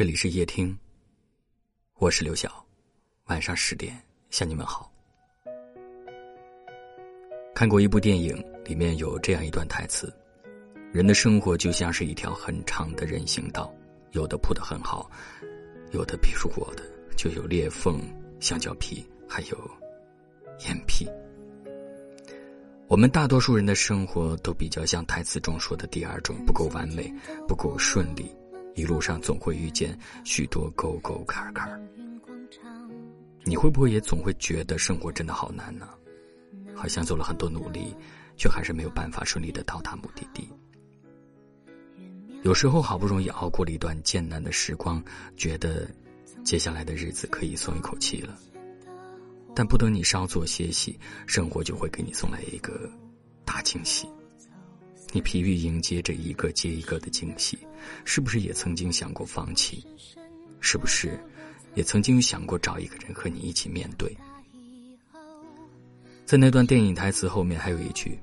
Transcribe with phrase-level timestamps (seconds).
[0.00, 0.74] 这里是夜听，
[1.98, 2.64] 我是刘晓，
[3.26, 4.90] 晚上十点向你们好。
[7.54, 8.34] 看过一部电影，
[8.64, 10.10] 里面有这样一段台词：
[10.90, 13.70] 人的生活就像是一条很长的人行道，
[14.12, 15.10] 有的铺得很好，
[15.92, 16.82] 有的比如我的
[17.14, 18.00] 就有裂缝、
[18.40, 19.70] 橡胶皮，还有
[20.60, 21.06] 眼皮。
[22.88, 27.12] 我们大多数人的生活都比较像台词中说的第二种，不够完美，
[27.46, 28.34] 不够顺利。
[28.74, 31.80] 一路上总会遇见许多沟沟坎坎，
[33.44, 35.88] 你会不会也总会觉得生活真的好难呢？
[36.74, 37.94] 好像做了很多努力，
[38.36, 40.48] 却还是没有办法顺利的到达目的地。
[42.42, 45.02] 有时候好不容易熬过了一段艰难的时光，
[45.36, 45.86] 觉得
[46.42, 48.38] 接下来的日子可以松一口气了，
[49.54, 52.90] 但不等你稍作歇息，生活就会给你送来一个
[53.44, 54.08] 大惊喜。
[55.12, 57.58] 你疲于迎接这一个接一个的惊喜，
[58.04, 59.84] 是不是也曾经想过放弃？
[60.60, 61.18] 是不是
[61.74, 64.16] 也曾经想过找一个人和你一起面对？
[66.24, 68.16] 在那段电影台词后面还有一句：“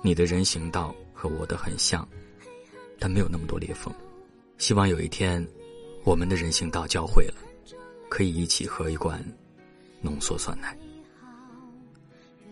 [0.00, 2.08] 你的人行道和我的很像，
[2.98, 3.92] 但没有那么多裂缝。
[4.56, 5.46] 希望有一天，
[6.02, 7.34] 我们的人行道交汇了，
[8.08, 9.22] 可以一起喝一罐
[10.00, 10.74] 浓缩酸奶。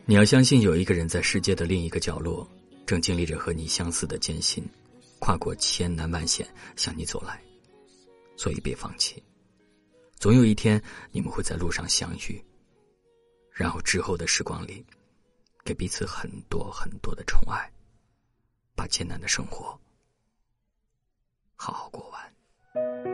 [0.05, 2.47] 你要相信，有一个人在世界的另一个角落。”
[2.87, 4.63] 正经历着和你相似的艰辛，
[5.19, 6.47] 跨过千难万险
[6.77, 7.43] 向你走来，
[8.37, 9.23] 所以别放弃。
[10.17, 12.43] 总有一天你们会在路上相遇，
[13.51, 14.85] 然后之后的时光里，
[15.65, 17.71] 给彼此很多很多的宠爱，
[18.75, 19.79] 把艰难的生活
[21.57, 23.14] 好好过完。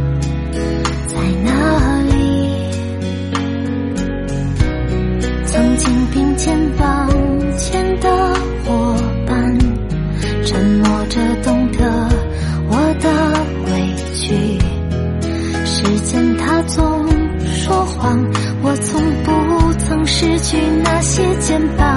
[16.43, 17.07] 他总
[17.45, 18.19] 说谎，
[18.63, 21.90] 我从不曾失去那些肩膀。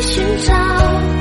[0.00, 1.19] 寻找。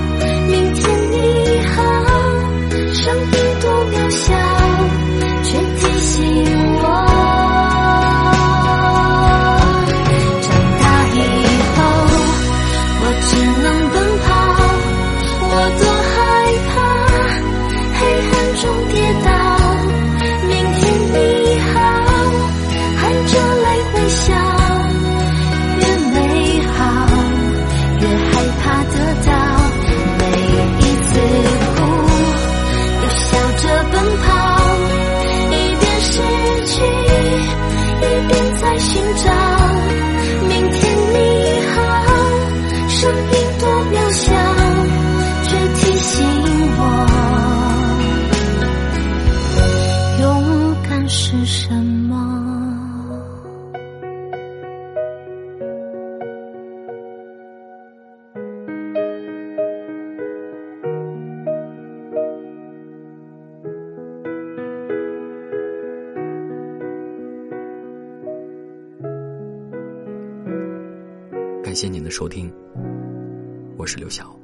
[71.70, 72.52] 感谢您的收听
[73.78, 74.39] 我是刘晓。